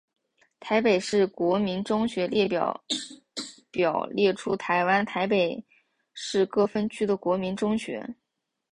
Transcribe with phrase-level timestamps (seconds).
[0.59, 2.83] 台北市国民中学列表
[3.69, 5.63] 表列出台湾台北
[6.15, 8.15] 市各分区的国民中学。